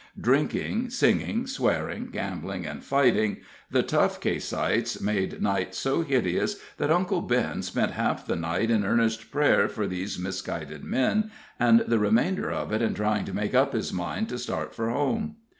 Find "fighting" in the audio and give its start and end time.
2.83-3.37